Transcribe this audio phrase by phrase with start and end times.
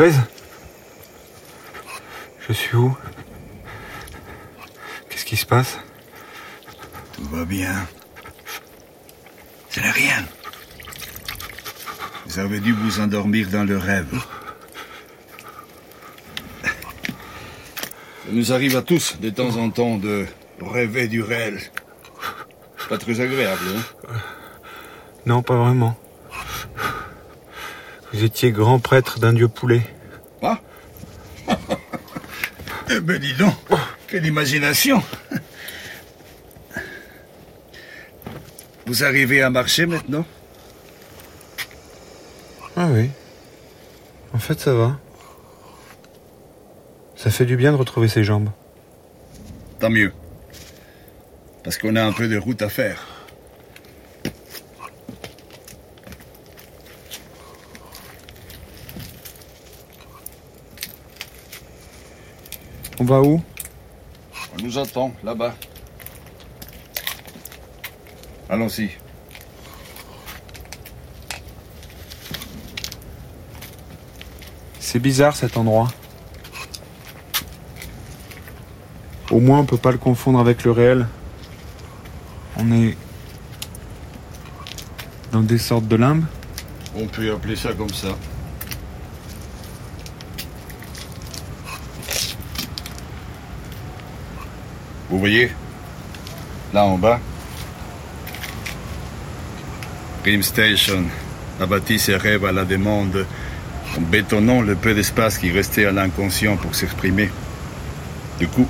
[0.00, 0.16] Lopez
[2.48, 2.96] Je suis où?
[5.10, 5.78] Qu'est-ce qui se passe?
[7.14, 7.86] Tout va bien.
[9.68, 10.24] Ce n'est rien.
[12.24, 14.18] Vous avez dû vous endormir dans le rêve.
[16.62, 16.70] Ça
[18.32, 20.24] nous arrive à tous, de temps en temps, de
[20.62, 21.60] rêver du réel.
[22.88, 24.14] Pas très agréable, hein?
[25.26, 25.94] Non, pas vraiment.
[28.12, 29.82] Vous étiez grand prêtre d'un dieu poulet.
[30.42, 30.58] Ah
[32.90, 33.54] Eh ben dis donc,
[34.08, 35.02] quelle imagination
[38.86, 40.24] Vous arrivez à marcher maintenant?
[42.76, 43.10] Ah oui.
[44.32, 44.98] En fait, ça va.
[47.14, 48.50] Ça fait du bien de retrouver ses jambes.
[49.78, 50.12] Tant mieux.
[51.62, 53.06] Parce qu'on a un peu de route à faire.
[63.00, 63.42] On va où
[64.52, 65.54] On nous attend, là-bas.
[68.50, 68.90] Allons-y.
[74.78, 75.88] C'est bizarre cet endroit.
[79.30, 81.06] Au moins, on peut pas le confondre avec le réel.
[82.58, 82.98] On est
[85.32, 86.26] dans des sortes de limbes.
[86.94, 88.08] On peut appeler ça comme ça.
[95.10, 95.50] Vous voyez?
[96.72, 97.18] Là en bas
[100.24, 101.02] Grim Station
[101.60, 103.26] a bâti ses rêves à la demande
[103.96, 107.28] en bétonnant le peu d'espace qui restait à l'inconscient pour s'exprimer.
[108.38, 108.68] Du coup,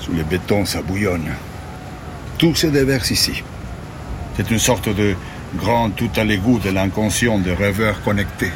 [0.00, 1.28] sous le béton, ça bouillonne.
[2.38, 3.42] Tout se déverse ici.
[4.36, 5.14] C'est une sorte de
[5.56, 8.52] grand tout à l'égout de l'inconscient de rêveurs connectés.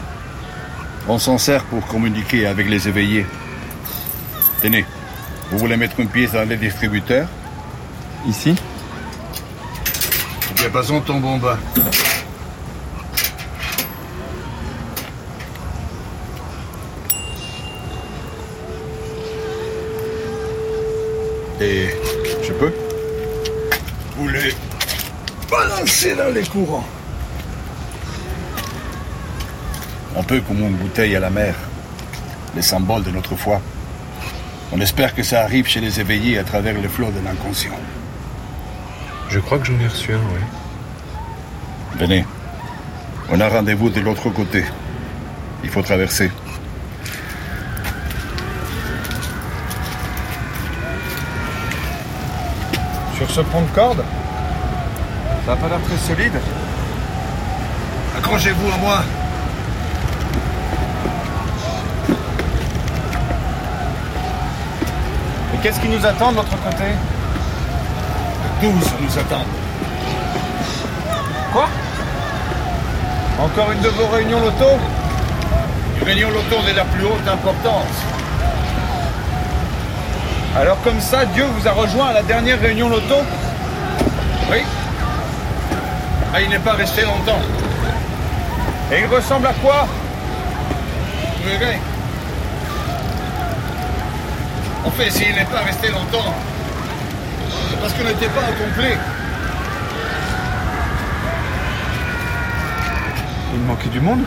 [1.06, 3.26] On s'en sert pour communiquer avec les éveillés.
[4.62, 4.86] Tenez,
[5.54, 7.28] vous voulez mettre une pièce dans les distributeurs
[8.26, 8.56] Ici
[10.50, 11.58] Le diapason tombe en bas.
[21.60, 21.86] Et
[22.42, 22.72] je peux
[24.16, 24.52] Vous les
[25.48, 26.84] balancer dans les courants.
[30.18, 31.54] Un peu comme une bouteille à la mer.
[32.56, 33.60] Les symboles de notre foi.
[34.72, 37.78] On espère que ça arrive chez les éveillés à travers le flot de l'inconscient.
[39.28, 40.40] Je crois que j'en ai reçu un, oui.
[41.98, 42.24] Venez.
[43.30, 44.64] On a rendez-vous de l'autre côté.
[45.62, 46.30] Il faut traverser.
[53.16, 54.04] Sur ce pont de corde?
[55.46, 56.34] Ça a pas l'air très solide.
[58.18, 59.04] Accrochez-vous à moi.
[65.64, 66.84] Qu'est-ce qui nous attend de l'autre côté
[68.60, 68.68] Tous
[69.00, 69.54] nous attendent.
[71.54, 71.68] Quoi
[73.40, 74.78] Encore une de vos réunions loto
[75.96, 77.96] Une réunion loto de la plus haute importance.
[80.54, 83.16] Alors comme ça, Dieu vous a rejoint à la dernière réunion loto
[84.50, 84.58] Oui.
[86.34, 87.40] Ah, il n'est pas resté longtemps.
[88.92, 89.86] Et il ressemble à quoi?
[91.42, 91.80] Vous verrez.
[94.84, 96.34] En fait, s'il n'est pas resté longtemps,
[97.80, 98.96] parce qu'on n'était pas au complet.
[103.54, 104.24] Il manquait du monde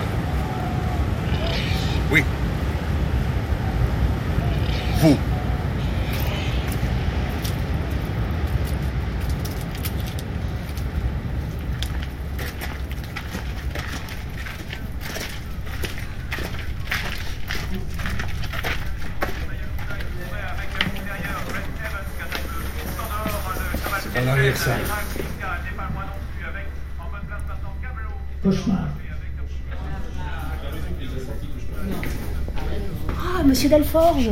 [33.19, 34.29] Ah, monsieur Delforge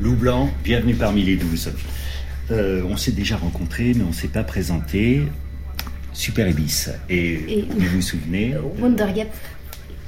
[0.00, 1.72] Loup Blanc, bienvenue parmi les douze.
[2.50, 5.26] Euh, on s'est déjà rencontrés, mais on ne s'est pas présenté.
[6.12, 6.88] Super Ibis.
[7.08, 9.28] Et, Et- vous vous souvenez Wondergap.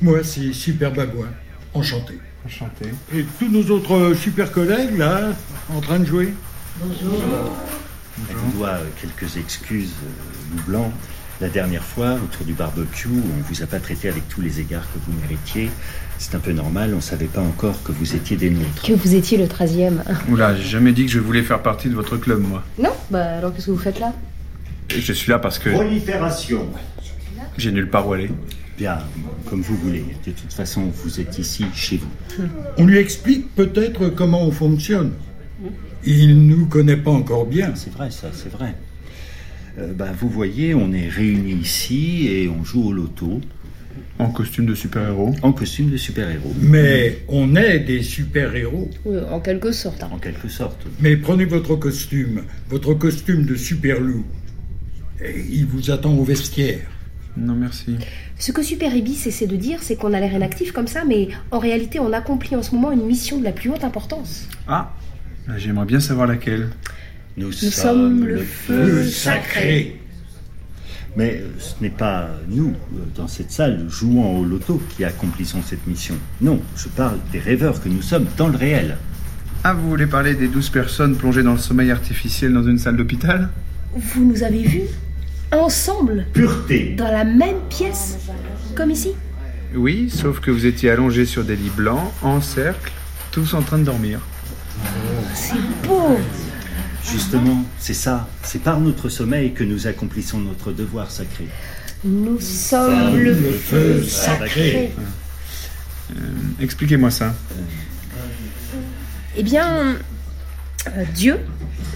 [0.00, 1.28] Moi, c'est Super Babouin.
[1.74, 2.14] Enchanté.
[2.46, 2.86] Enchanté.
[3.14, 5.32] Et tous nos autres super collègues, là,
[5.74, 6.32] en train de jouer
[8.30, 10.92] Elle vous doit euh, quelques excuses, euh, Loup Blanc.
[11.40, 14.86] La dernière fois, autour du barbecue, on vous a pas traité avec tous les égards
[14.92, 15.70] que vous méritiez.
[16.18, 18.82] C'est un peu normal, on savait pas encore que vous étiez des nôtres.
[18.82, 19.98] Que vous étiez le 13e.
[20.30, 22.64] Oula, j'ai jamais dit que je voulais faire partie de votre club, moi.
[22.76, 24.12] Non Bah alors qu'est-ce que vous faites là?
[24.90, 26.66] Je suis là parce que Prolifération
[27.58, 28.30] j'ai nulle part où aller.
[28.76, 28.98] Bien,
[29.50, 30.04] comme vous voulez.
[30.24, 32.44] De toute façon, vous êtes ici, chez vous.
[32.76, 35.12] On lui explique peut-être comment on fonctionne.
[36.04, 37.72] Il nous connaît pas encore bien.
[37.74, 38.74] C'est vrai, ça, c'est vrai.
[39.78, 43.40] Euh, bah, vous voyez, on est réunis ici et on joue au loto
[44.18, 45.34] En costume de super-héros.
[45.42, 46.52] en costume de super-héros.
[46.60, 48.90] Mais on est des super-héros.
[49.04, 50.02] Oui, en quelque sorte.
[50.02, 50.10] hein.
[50.12, 50.86] En quelque sorte.
[51.00, 54.24] Mais prenez votre costume, votre costume de super-loup.
[55.50, 56.80] Il vous attend au vestiaire.
[57.36, 57.96] Non, merci.
[58.38, 61.28] Ce que Super Ibis essaie de dire, c'est qu'on a l'air inactif comme ça, mais
[61.52, 64.48] en réalité, on accomplit en ce moment une mission de la plus haute importance.
[64.66, 64.92] Ah,
[65.56, 66.68] j'aimerais bien savoir laquelle.
[67.36, 70.00] Nous, sommes le feu sacré.
[71.16, 75.60] Mais euh, ce n'est pas nous, euh, dans cette salle, jouant au loto, qui accomplissons
[75.64, 76.16] cette mission.
[76.40, 78.98] Non, je parle des rêveurs que nous sommes dans le réel.
[79.64, 82.96] Ah, vous voulez parler des douze personnes plongées dans le sommeil artificiel dans une salle
[82.96, 83.48] d'hôpital?
[83.94, 84.88] Vous nous avez vus
[85.52, 88.18] ensemble, Pureté dans la même pièce,
[88.74, 89.12] comme ici?
[89.74, 92.92] Oui, sauf que vous étiez allongés sur des lits blancs, en cercle,
[93.32, 94.20] tous en train de dormir.
[97.04, 98.28] Justement, c'est ça.
[98.42, 101.46] C'est par notre sommeil que nous accomplissons notre devoir sacré.
[102.04, 104.92] Nous sommes le feu sacré.
[106.60, 107.34] Expliquez-moi ça.
[109.36, 109.96] Eh bien,
[110.86, 111.38] euh, Dieu,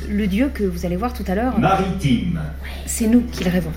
[0.09, 2.41] le Dieu que vous allez voir tout à l'heure, Maritime
[2.87, 3.73] c'est nous qui le rêvons.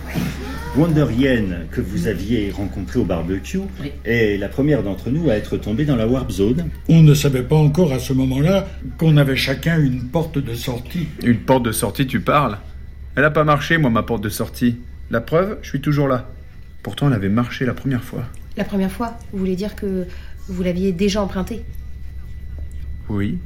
[0.77, 3.59] Yen, que vous aviez rencontré au barbecue,
[4.03, 6.69] est la première d'entre nous à être tombée dans la Warp Zone.
[6.89, 8.67] On ne savait pas encore à ce moment-là
[8.97, 11.07] qu'on avait chacun une porte de sortie.
[11.23, 12.57] Une porte de sortie, tu parles?
[13.15, 14.77] Elle a pas marché, moi, ma porte de sortie.
[15.11, 16.29] La preuve, je suis toujours là.
[16.83, 18.25] Pourtant, elle avait marché la première fois.
[18.57, 20.05] La première fois, vous voulez dire que
[20.49, 21.61] vous l'aviez déjà emprunté
[23.07, 23.37] Oui.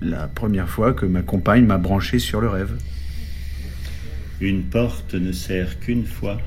[0.00, 2.72] La première fois que ma compagne m'a branché sur le rêve.
[4.40, 6.40] Une porte ne sert qu'une fois.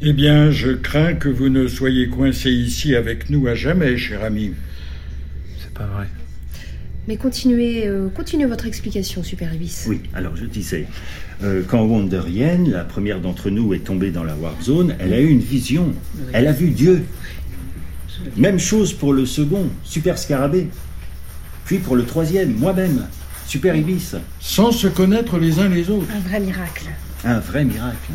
[0.00, 4.24] Eh bien, je crains que vous ne soyez coincé ici avec nous à jamais, cher
[4.24, 4.52] ami.
[5.60, 6.06] C'est pas vrai.
[7.06, 9.84] Mais continuez, euh, continuez votre explication, Super Ibis.
[9.86, 10.86] Oui, alors je disais,
[11.42, 15.12] euh, quand Wonder Yen, la première d'entre nous, est tombée dans la Warp Zone, elle
[15.12, 15.94] a eu une vision.
[16.32, 17.04] Elle a vu Dieu.
[18.38, 20.68] Même chose pour le second, Super Scarabée.
[21.66, 23.06] Puis pour le troisième, moi-même,
[23.46, 24.14] Super Ibis.
[24.40, 26.06] Sans se connaître les uns les autres.
[26.10, 26.86] Un vrai miracle.
[27.24, 28.12] Un vrai miracle.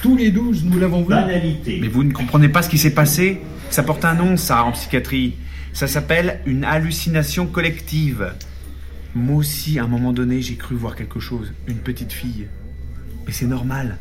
[0.00, 1.08] Tous les douze, nous l'avons vu.
[1.08, 1.78] Banalité.
[1.80, 3.40] Mais vous ne comprenez pas ce qui s'est passé?
[3.70, 5.34] Ça porte un nom, ça, en psychiatrie.
[5.72, 8.32] Ça s'appelle une hallucination collective.
[9.14, 11.52] Moi aussi, à un moment donné, j'ai cru voir quelque chose.
[11.66, 12.46] Une petite fille.
[13.26, 13.98] Mais c'est normal.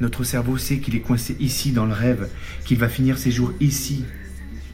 [0.00, 2.28] Notre cerveau sait qu'il est coincé ici, dans le rêve,
[2.64, 4.04] qu'il va finir ses jours ici.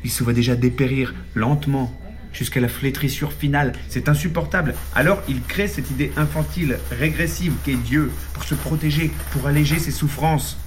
[0.04, 1.98] Il se voit déjà dépérir, lentement,
[2.32, 3.72] jusqu'à la flétrissure finale.
[3.88, 4.74] C'est insupportable.
[4.94, 9.90] Alors il crée cette idée infantile, régressive qu'est Dieu, pour se protéger, pour alléger ses
[9.90, 10.58] souffrances.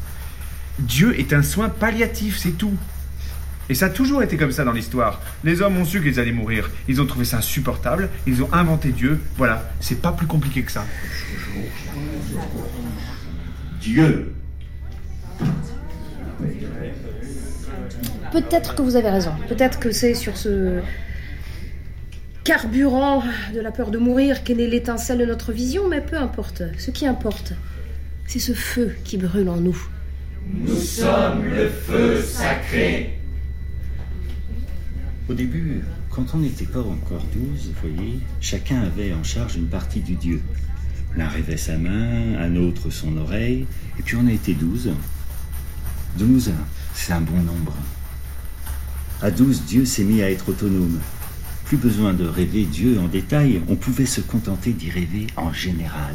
[0.80, 2.76] Dieu est un soin palliatif, c'est tout.
[3.70, 5.22] Et ça a toujours été comme ça dans l'histoire.
[5.44, 6.70] Les hommes ont su qu'ils allaient mourir.
[6.90, 8.10] Ils ont trouvé ça insupportable.
[8.28, 9.22] Ils ont inventé Dieu.
[9.38, 10.86] Voilà, c'est pas plus compliqué que ça.
[13.80, 14.34] Dieu.
[18.32, 19.32] Peut-être que vous avez raison.
[19.48, 20.82] Peut-être que c'est sur ce
[22.44, 23.24] carburant
[23.54, 26.64] de la peur de mourir qu'est née l'étincelle de notre vision, mais peu importe.
[26.78, 27.54] Ce qui importe,
[28.28, 29.78] c'est ce feu qui brûle en nous.
[35.30, 39.68] Au début, quand on n'était pas encore douze, vous voyez, chacun avait en charge une
[39.68, 40.42] partie du Dieu.
[41.16, 43.66] L'un rêvait sa main, un autre son oreille,
[43.98, 44.92] et puis on a été douze.
[46.18, 46.52] Douze,
[46.94, 47.74] c'est un bon nombre.
[49.22, 51.00] À douze, Dieu s'est mis à être autonome.
[51.74, 56.14] Plus besoin de rêver Dieu en détail, on pouvait se contenter d'y rêver en général.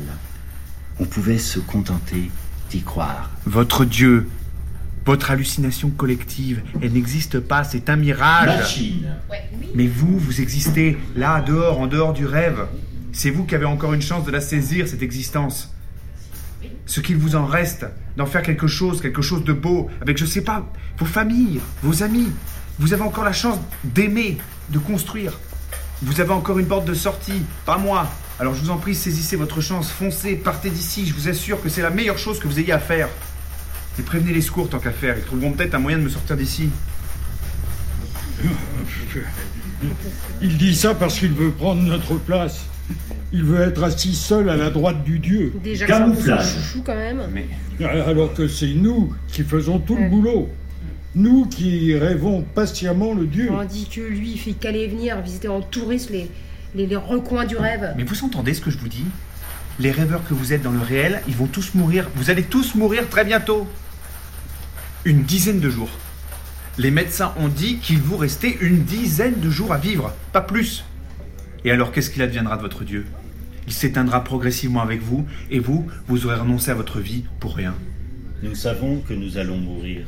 [1.00, 2.30] On pouvait se contenter
[2.70, 3.28] d'y croire.
[3.44, 4.28] Votre Dieu,
[5.04, 8.46] votre hallucination collective, elle n'existe pas, c'est un mirage.
[8.46, 9.16] Machine.
[9.74, 12.68] Mais vous, vous existez là, dehors, en dehors du rêve.
[13.10, 15.74] C'est vous qui avez encore une chance de la saisir, cette existence.
[16.86, 17.84] Ce qu'il vous en reste,
[18.16, 22.04] d'en faire quelque chose, quelque chose de beau, avec, je sais pas, vos familles, vos
[22.04, 22.30] amis.
[22.78, 24.38] Vous avez encore la chance d'aimer,
[24.70, 25.32] de construire.
[26.02, 28.09] Vous avez encore une porte de sortie, pas moi.
[28.38, 31.69] Alors je vous en prie, saisissez votre chance, foncez, partez d'ici, je vous assure que
[31.69, 33.09] c'est la meilleure chose que vous ayez à faire.
[33.99, 35.17] Et prévenez les secours tant qu'à faire.
[35.19, 36.71] Ils trouveront peut-être un moyen de me sortir d'ici.
[40.40, 42.64] Il dit ça parce qu'il veut prendre notre place.
[43.33, 45.52] Il veut être assis seul à la droite du Dieu.
[45.62, 46.55] Déjà Camouflage.
[46.55, 47.23] chouchou quand même.
[47.33, 47.49] Mais
[47.85, 50.49] Alors que c'est nous qui faisons tout le boulot.
[51.18, 53.48] Nous qui rêvons patiemment le Dieu.
[53.50, 56.30] On dit que lui, il fait qu'aller et venir, visiter en touriste les,
[56.76, 57.92] les, les recoins du rêve.
[57.96, 59.04] Mais vous entendez ce que je vous dis?
[59.80, 62.08] Les rêveurs que vous êtes dans le réel, ils vont tous mourir.
[62.14, 63.66] Vous allez tous mourir très bientôt.
[65.04, 65.90] Une dizaine de jours.
[66.78, 70.84] Les médecins ont dit qu'il vous restait une dizaine de jours à vivre, pas plus.
[71.64, 73.06] Et alors qu'est-ce qu'il adviendra de votre Dieu?
[73.66, 77.75] Il s'éteindra progressivement avec vous, et vous, vous aurez renoncé à votre vie pour rien.
[78.44, 80.06] Nous savons que nous allons mourir.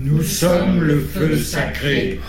[0.00, 2.20] Nous sommes le feu sacré.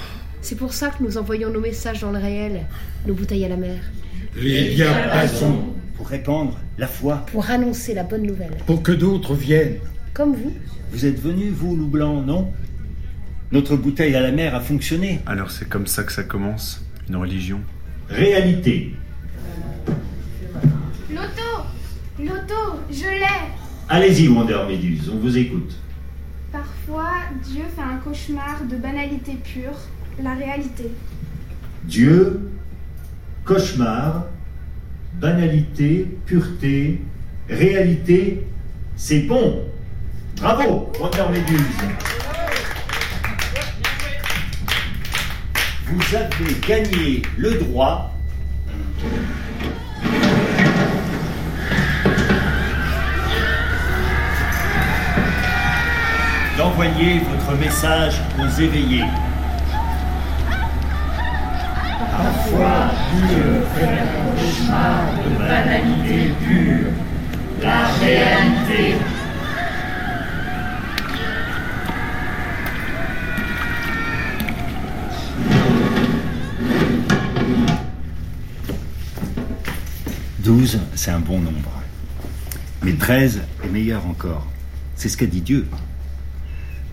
[0.42, 2.66] C'est pour ça que nous envoyons nos messages dans le réel,
[3.06, 3.80] nos bouteilles à la mer,
[4.36, 5.76] Les diapasons.
[5.96, 7.26] Pour répandre la foi.
[7.32, 8.56] pour annoncer la bonne nouvelle.
[8.66, 9.76] Pour que d'autres viennent.
[10.14, 10.54] Comme vous.
[10.92, 12.52] Vous êtes venus, vous, loup blanc, non?
[13.52, 15.20] Notre bouteille à la mer a fonctionné.
[15.26, 17.60] Alors c'est comme ça que ça commence, une religion.
[18.08, 18.94] Réalité.
[21.12, 21.66] Loto
[22.18, 23.52] Loto, je l'ai
[23.90, 25.76] Allez-y, Wonder Méduse, on vous écoute.
[26.52, 27.12] Parfois,
[27.44, 29.78] Dieu fait un cauchemar de banalité pure,
[30.24, 30.90] la réalité.
[31.84, 32.52] Dieu,
[33.46, 34.26] cauchemar,
[35.22, 37.02] banalité, pureté,
[37.48, 38.48] réalité,
[38.96, 39.64] c'est bon.
[40.38, 41.60] Bravo, Wonder Méduse.
[45.86, 48.12] Vous avez gagné le droit
[56.60, 59.06] d'envoyer votre message aux éveillés.
[80.40, 81.56] Douze, c'est un bon nombre.
[82.84, 84.46] Mais treize est meilleur encore.
[84.98, 85.66] C'est ce qu'a dit Dieu.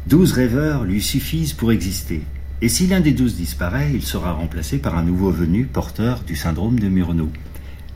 [0.06, 2.22] Douze rêveurs lui suffisent pour exister.
[2.62, 6.36] Et si l'un des douze disparaît, il sera remplacé par un nouveau venu porteur du
[6.36, 7.28] syndrome de Murnau.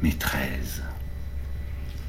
[0.02, 0.82] Mais treize.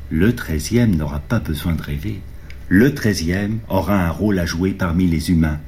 [0.10, 2.20] Le treizième n'aura pas besoin de rêver.
[2.68, 5.60] Le treizième aura un rôle à jouer parmi les humains.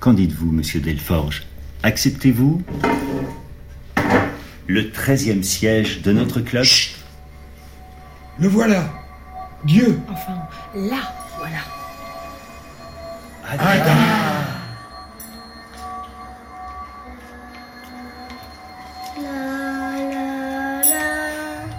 [0.00, 1.46] Qu'en dites-vous, monsieur Delforge?
[1.84, 2.62] Acceptez-vous?
[4.66, 6.66] Le treizième siège de notre club?
[8.40, 8.92] Le voilà.
[9.64, 10.00] Dieu.
[10.10, 10.38] Enfin,
[10.74, 11.77] là, voilà.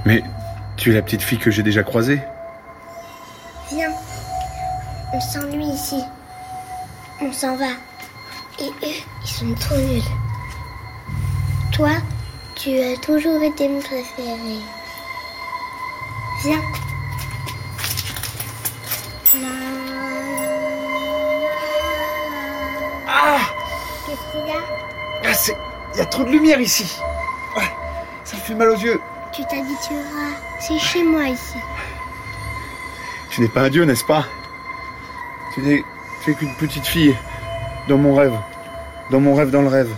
[0.06, 0.24] Mais
[0.78, 2.20] tu es la petite fille que j'ai déjà croisée
[3.72, 3.92] Viens.
[5.14, 6.04] On s'ennuie ici.
[7.22, 7.70] On s'en va.
[8.60, 10.02] Et eux, ils sont trop nuls.
[11.72, 11.92] Toi,
[12.56, 14.58] tu as toujours été mon préféré.
[16.44, 16.62] Viens.
[24.20, 24.62] Qu'est-ce qu'il y a?
[25.26, 25.56] Ah, c'est...
[25.94, 27.00] Il y a trop de lumière ici
[28.30, 29.02] ça me fait mal aux yeux.
[29.32, 30.36] Tu t'habitueras.
[30.60, 31.58] C'est chez moi ici.
[33.32, 34.26] Tu n'es pas un dieu, n'est-ce pas?
[35.56, 35.84] Tu n'es,
[36.24, 37.18] tu es qu'une petite fille
[37.88, 38.38] dans mon rêve.
[39.10, 39.90] Dans mon rêve dans le rêve.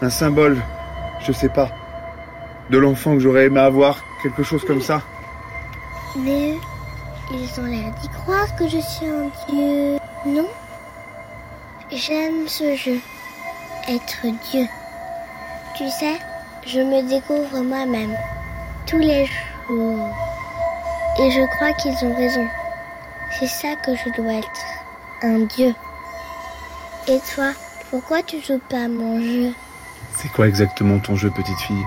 [0.00, 0.60] Un symbole,
[1.20, 1.70] je sais pas.
[2.68, 5.02] De l'enfant que j'aurais aimé avoir, quelque chose comme ça.
[6.16, 6.58] Mais eux,
[7.30, 9.98] ils ont l'air d'y croire que je suis un dieu.
[10.26, 10.48] Non?
[11.92, 12.98] J'aime ce jeu.
[13.88, 14.22] Être
[14.52, 14.64] dieu.
[15.74, 16.16] Tu sais,
[16.64, 18.16] je me découvre moi-même.
[18.86, 20.08] Tous les jours.
[21.18, 22.46] Et je crois qu'ils ont raison.
[23.38, 24.64] C'est ça que je dois être.
[25.22, 25.74] Un dieu.
[27.08, 27.52] Et toi,
[27.90, 29.52] pourquoi tu joues pas à mon jeu?
[30.16, 31.84] C'est quoi exactement ton jeu, petite fille?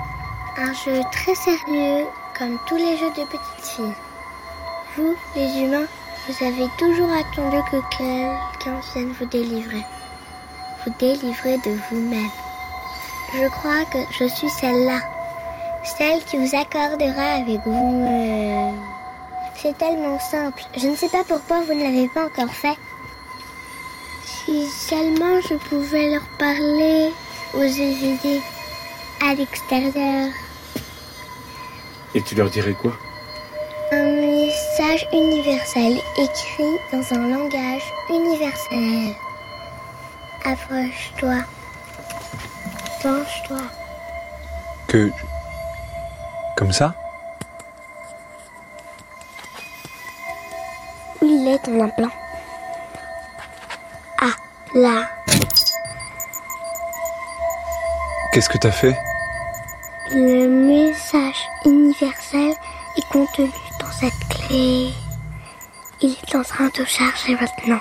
[0.58, 2.06] Un jeu très sérieux,
[2.38, 3.96] comme tous les jeux de petites filles.
[4.98, 5.88] Vous, les humains,
[6.28, 9.86] vous avez toujours attendu que quelqu'un vienne vous délivrer.
[10.86, 12.30] Vous délivrer de vous-même.
[13.34, 15.00] Je crois que je suis celle-là.
[15.98, 18.80] Celle qui vous accordera avec vous-même.
[19.56, 20.62] C'est tellement simple.
[20.78, 22.78] Je ne sais pas pourquoi vous ne l'avez pas encore fait.
[24.24, 27.12] Si seulement je pouvais leur parler,
[27.56, 28.42] oser aider
[29.28, 30.30] à l'extérieur.
[32.14, 32.94] Et tu leur dirais quoi?
[33.92, 39.16] Un message universel écrit dans un langage universel.
[40.46, 41.38] Approche-toi.
[43.02, 43.62] Penche-toi.
[44.88, 45.12] Que...
[46.56, 46.94] Comme ça
[51.22, 52.12] Où il est ton implant
[54.76, 55.08] Là.
[58.34, 58.98] Qu'est-ce que t'as fait
[60.12, 62.52] Le message universel
[62.98, 63.50] est contenu
[63.80, 64.90] dans cette clé.
[66.02, 67.80] Il est en train de charger maintenant.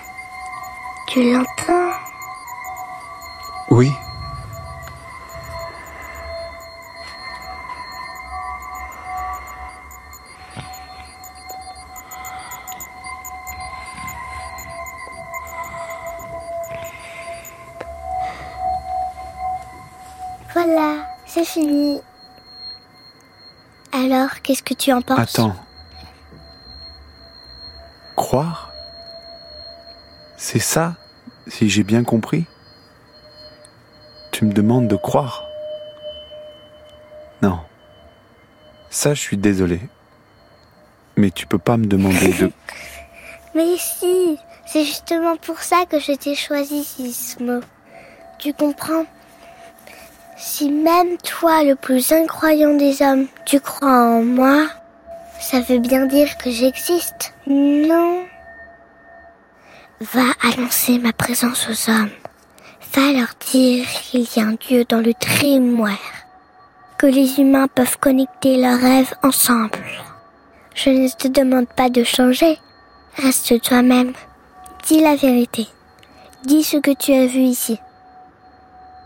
[1.08, 1.83] Tu l'entends?
[3.76, 3.92] Oui.
[20.52, 22.00] Voilà, c'est fini.
[23.92, 25.18] Alors, qu'est-ce que tu en penses?
[25.18, 25.56] Attends.
[28.14, 28.70] Croire?
[30.36, 30.94] C'est ça,
[31.48, 32.46] si j'ai bien compris?
[34.34, 35.44] Tu me demandes de croire
[37.40, 37.60] Non.
[38.90, 39.78] Ça, je suis désolé.
[41.16, 42.50] Mais tu peux pas me demander de...
[43.54, 44.36] Mais si,
[44.66, 47.60] c'est justement pour ça que je t'ai choisi, Sismo.
[48.40, 49.06] Tu comprends?
[50.36, 54.66] Si même toi, le plus incroyant des hommes, tu crois en moi,
[55.38, 58.24] ça veut bien dire que j'existe, non
[60.00, 62.10] Va annoncer ma présence aux hommes.
[62.94, 65.98] Va leur dire qu'il y a un Dieu dans le Dreamware.
[66.96, 69.80] Que les humains peuvent connecter leurs rêves ensemble.
[70.76, 72.58] Je ne te demande pas de changer.
[73.16, 74.12] Reste toi-même.
[74.86, 75.66] Dis la vérité.
[76.44, 77.80] Dis ce que tu as vu ici.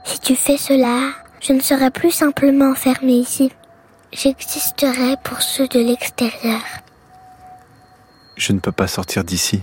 [0.05, 3.51] Si tu fais cela, je ne serai plus simplement enfermé ici.
[4.13, 6.61] J'existerai pour ceux de l'extérieur.
[8.37, 9.63] Je ne peux pas sortir d'ici.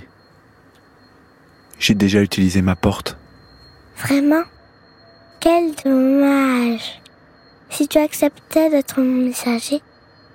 [1.77, 3.17] J'ai déjà utilisé ma porte.
[3.98, 4.44] Vraiment?
[5.40, 7.02] Quel dommage.
[7.70, 9.82] Si tu acceptais d'être mon messager,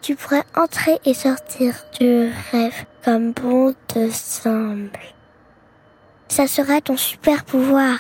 [0.02, 4.90] tu pourrais entrer et sortir du rêve comme bon te semble.
[6.29, 7.99] Ça sera ton super pouvoir,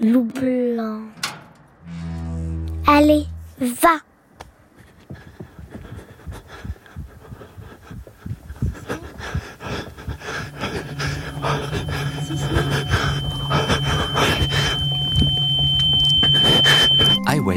[0.00, 1.02] loup blanc.
[2.86, 3.26] Allez,
[3.58, 3.98] va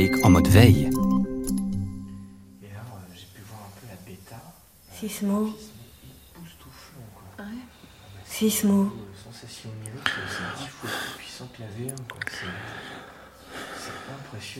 [0.06, 0.90] I Wake en mode veille.
[4.94, 5.50] Sismo.
[8.28, 8.92] Sismo.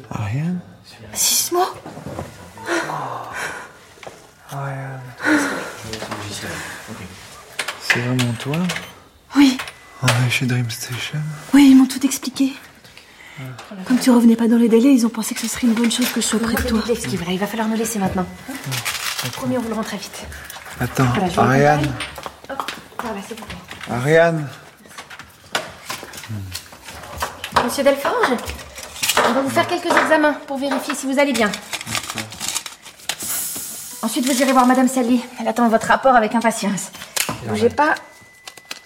[0.10, 0.60] Ariane
[1.14, 1.60] Sismo.
[4.50, 5.02] Ariane.
[7.82, 8.58] C'est vraiment toi
[9.36, 9.58] Oui,
[10.02, 11.20] On est chez Dream Station.
[11.54, 12.54] Oui, ils m'ont tout expliqué.
[13.86, 15.92] Comme tu revenais pas dans les délais, ils ont pensé que ce serait une bonne
[15.92, 16.82] chose que je sois près de toi.
[17.30, 18.26] Il va falloir nous laisser maintenant.
[19.34, 20.26] Promis, on vous le rend très vite.
[20.80, 21.94] Attends, Voilà, Ariane
[22.50, 22.72] Hop,
[23.02, 23.16] voilà.
[24.02, 24.48] Ariane
[27.64, 28.32] Monsieur Delforge,
[29.28, 31.52] on va vous faire quelques examens pour vérifier si vous allez bien.
[34.02, 35.22] Ensuite, vous irez voir Madame Sally.
[35.40, 36.92] Elle attend votre rapport avec impatience.
[37.48, 37.96] Bougez pas.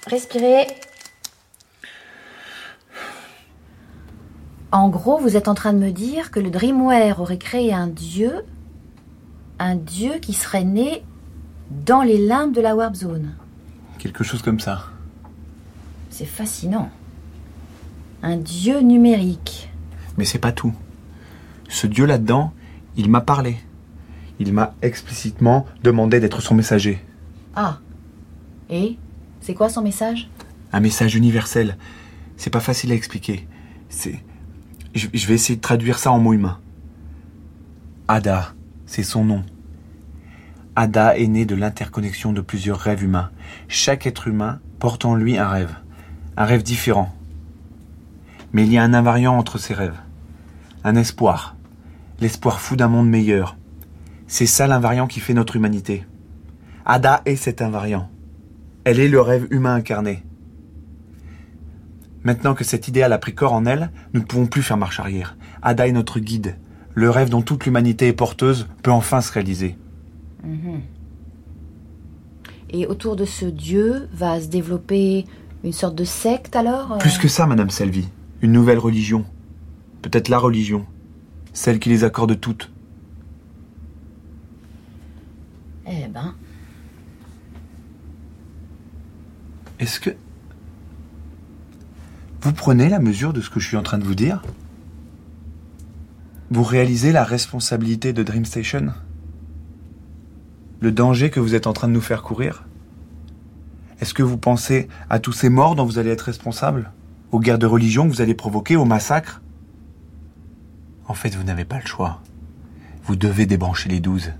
[0.07, 0.67] Respirez.
[4.71, 7.87] En gros, vous êtes en train de me dire que le Dreamware aurait créé un
[7.87, 8.45] dieu,
[9.57, 11.03] un dieu qui serait né
[11.85, 13.33] dans les limbes de la Warp Zone.
[13.97, 14.85] Quelque chose comme ça.
[16.11, 16.89] C'est fascinant.
[18.21, 19.71] Un dieu numérique.
[20.17, 20.73] Mais c'est pas tout.
[21.67, 22.53] Ce dieu là-dedans,
[22.95, 23.57] il m'a parlé.
[24.39, 27.03] Il m'a explicitement demandé d'être son messager.
[27.55, 27.79] Ah.
[28.69, 28.97] Et?
[29.41, 30.29] C'est quoi son message?
[30.71, 31.77] Un message universel.
[32.37, 33.47] C'est pas facile à expliquer.
[33.89, 34.19] C'est.
[34.95, 36.59] Je, vais essayer de traduire ça en mots humains.
[38.07, 38.53] Ada,
[38.85, 39.43] c'est son nom.
[40.75, 43.29] Ada est né de l'interconnexion de plusieurs rêves humains.
[43.67, 45.75] Chaque être humain porte en lui un rêve.
[46.37, 47.13] Un rêve différent.
[48.51, 49.99] Mais il y a un invariant entre ces rêves.
[50.83, 51.55] Un espoir.
[52.19, 53.57] L'espoir fou d'un monde meilleur.
[54.27, 56.05] C'est ça l'invariant qui fait notre humanité.
[56.85, 58.09] Ada est cet invariant.
[58.85, 60.23] Elle est le rêve humain incarné.
[62.23, 64.99] Maintenant que cet idéal a pris corps en elle, nous ne pouvons plus faire marche
[64.99, 65.37] arrière.
[65.61, 66.57] Ada est notre guide.
[66.93, 69.77] Le rêve dont toute l'humanité est porteuse peut enfin se réaliser.
[70.43, 70.81] Mhm.
[72.71, 75.25] Et autour de ce dieu va se développer
[75.63, 76.97] une sorte de secte alors euh?
[76.97, 78.07] Plus que ça, Madame Selvi.
[78.41, 79.25] Une nouvelle religion.
[80.01, 80.85] Peut-être la religion.
[81.53, 82.71] Celle qui les accorde toutes.
[85.87, 86.35] Eh ben,
[89.79, 90.11] Est-ce que...
[92.41, 94.41] Vous prenez la mesure de ce que je suis en train de vous dire?
[96.49, 98.93] Vous réalisez la responsabilité de Dream Station?
[100.79, 102.65] Le danger que vous êtes en train de nous faire courir?
[103.99, 106.93] Est-ce que vous pensez à tous ces morts dont vous allez être responsable
[107.33, 109.41] Aux guerres de religion que vous allez provoquer, au massacre
[111.09, 112.21] En fait, vous n'avez pas le choix.
[113.03, 114.31] Vous devez débrancher les douze.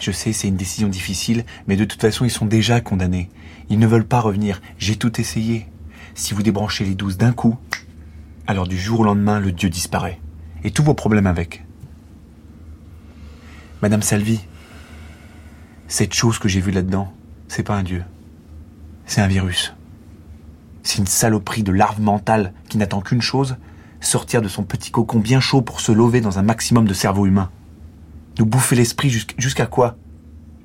[0.00, 3.30] Je sais, c'est une décision difficile, mais de toute façon, ils sont déjà condamnés.
[3.70, 4.60] Ils ne veulent pas revenir.
[4.78, 5.68] J'ai tout essayé.
[6.18, 7.56] Si vous débranchez les douze d'un coup,
[8.48, 10.20] alors du jour au lendemain, le Dieu disparaît.
[10.64, 11.64] Et tous vos problèmes avec.
[13.82, 14.40] Madame Salvi,
[15.86, 17.14] cette chose que j'ai vue là-dedans,
[17.46, 18.02] c'est pas un Dieu.
[19.06, 19.74] C'est un virus.
[20.82, 23.56] C'est une saloperie de larve mentale qui n'attend qu'une chose,
[24.00, 27.26] sortir de son petit cocon bien chaud pour se lever dans un maximum de cerveau
[27.26, 27.52] humain.
[28.40, 29.96] Nous bouffer l'esprit jusqu'à quoi?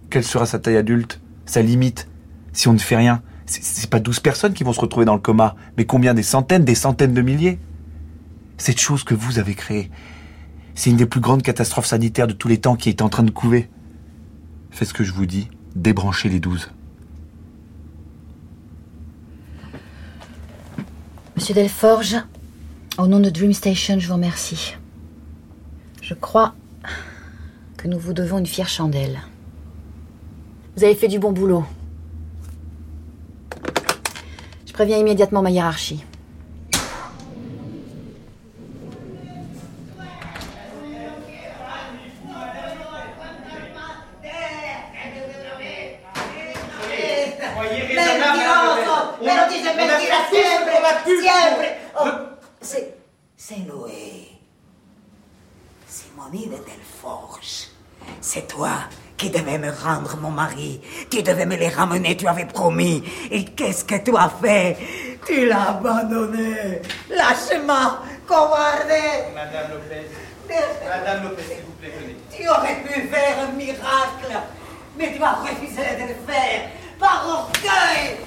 [0.09, 1.21] Quelle sera sa taille adulte?
[1.45, 2.09] Sa limite?
[2.53, 5.19] Si on ne fait rien C'est pas douze personnes qui vont se retrouver dans le
[5.19, 7.59] coma, mais combien Des centaines, des centaines de milliers?
[8.57, 9.91] Cette chose que vous avez créée,
[10.75, 13.23] c'est une des plus grandes catastrophes sanitaires de tous les temps qui est en train
[13.23, 13.69] de couver.
[14.71, 16.71] Faites ce que je vous dis, débranchez les douze.
[21.35, 22.15] Monsieur Delforge,
[22.97, 24.75] au nom de Dream Station, je vous remercie.
[26.01, 26.53] Je crois
[27.77, 29.19] que nous vous devons une fière chandelle.
[30.77, 31.65] Vous avez fait du bon boulot.
[34.73, 36.03] Je préviens immédiatement ma hiérarchie.
[48.19, 50.73] Mentiroso, pero dice mentira siempre,
[51.05, 51.77] siempre.
[51.99, 52.09] Oh,
[52.59, 52.97] c'est,
[53.37, 54.39] c'est Noé.
[55.87, 57.69] Simonie de Delforge.
[58.21, 60.81] C'est toi qui devais me rendre mon mari.
[61.09, 63.03] Tu devais me les ramener, tu avais promis.
[63.29, 64.77] Et qu'est-ce que tu as fait?
[65.25, 66.81] Tu l'as abandonné.
[67.09, 69.01] Lâche-moi, covarde.
[69.33, 70.07] Madame Lopez.
[70.87, 72.17] Madame Lopez, s'il vous plaît, venez.
[72.35, 74.33] Tu aurais pu faire un miracle,
[74.97, 76.69] mais tu as refusé de le faire
[76.99, 78.17] par orgueil.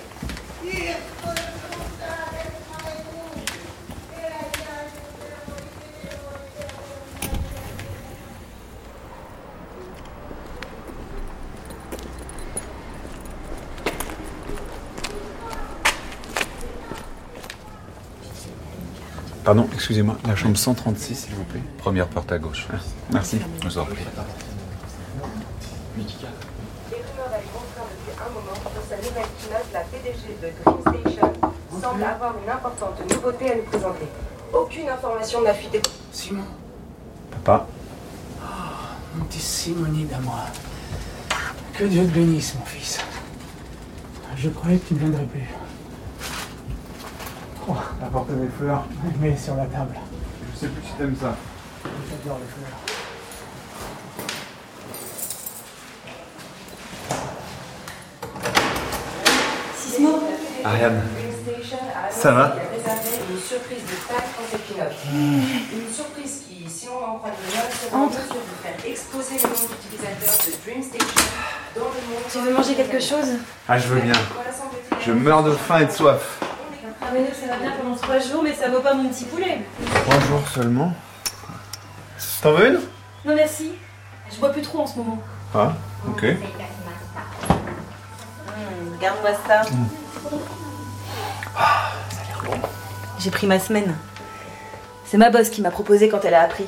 [19.47, 21.63] Pardon, excusez-moi, la chambre 136, s'il vous plaît.
[21.79, 22.67] Première porte à gauche.
[23.13, 23.39] Merci.
[23.63, 23.95] Je vous en prie.
[23.95, 24.03] Les
[26.03, 28.57] rumeurs train depuis un moment
[28.89, 31.33] sa nouvelle keynote, la PDG de Station,
[31.81, 34.09] semble avoir une importante nouveauté à nous présenter.
[34.53, 35.81] Aucune information n'a fuité.
[36.11, 36.43] Simon,
[37.31, 37.69] Papa
[39.17, 40.41] mon petit Simonie d'amour.
[41.73, 42.99] Que Dieu te bénisse, mon fils.
[44.37, 45.47] Je croyais que tu ne viendrais plus.
[47.69, 48.85] Oh, Apporte mes fleurs.
[49.21, 49.95] mets sur la table.
[50.55, 51.35] Je sais plus si t'aimes ça.
[51.85, 52.79] J'adore les fleurs.
[59.77, 60.21] Sismo
[60.65, 61.03] Ariane,
[62.11, 62.57] Ça va?
[63.31, 64.93] Une surprise de keynote.
[65.13, 69.35] Une surprise qui, si on en croit les rumeurs, sera en mesure de faire exploser
[69.37, 71.31] le nombre d'utilisateurs de Dream Station
[71.75, 72.23] dans le monde.
[72.31, 73.39] Tu veux manger quelque chose?
[73.69, 74.15] Ah, je veux bien.
[75.05, 76.41] Je meurs de faim et de soif.
[77.17, 79.61] Mais nous, ça va bien pendant trois jours, mais ça vaut pas mon petit poulet.
[80.05, 80.93] Trois jours seulement.
[82.43, 82.81] T'en veux une?
[83.25, 83.73] Non merci.
[84.31, 85.23] Je bois plus trop en ce moment.
[85.55, 85.73] Ah,
[86.07, 86.27] ok.
[88.97, 89.63] Regarde-moi ça.
[93.19, 93.97] J'ai pris ma semaine.
[95.07, 96.67] C'est ma boss qui m'a proposé quand elle a appris.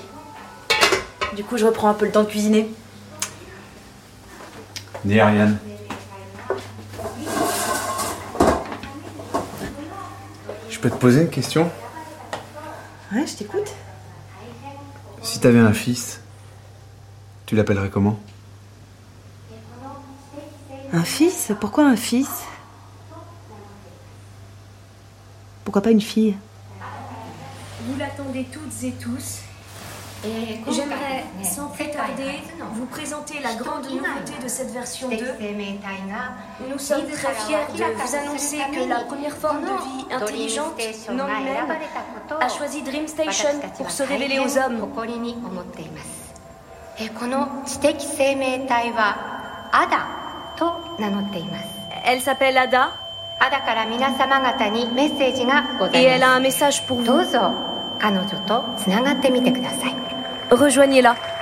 [1.37, 2.70] Du coup, je reprends un peu le temps de cuisiner.
[5.04, 5.58] Dis Ariane.
[10.78, 11.68] Je peux te poser une question
[13.12, 13.68] Ouais, je t'écoute.
[15.22, 16.20] Si t'avais un fils,
[17.46, 18.20] tu l'appellerais comment?
[20.92, 21.50] Un fils?
[21.58, 22.44] Pourquoi un fils?
[25.64, 26.36] Pourquoi pas une fille?
[27.82, 29.40] Vous l'attendez toutes et tous.
[30.24, 35.16] J'aimerais, sans plus tarder, vous présenter la grande nouveauté de cette version 2.
[36.68, 40.74] Nous sommes très fiers de vous annoncer que la première forme de vie intelligente,
[41.12, 41.76] non même,
[42.40, 44.88] a choisi Dream Station pour se révéler aux hommes.
[52.04, 52.90] Elle s'appelle Ada.
[55.94, 57.22] Et elle a un message pour vous.
[57.98, 59.94] 彼女とつながってみてください
[60.50, 61.38] Rejoignez-la.